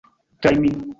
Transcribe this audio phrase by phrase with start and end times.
[0.45, 0.69] Kaj mi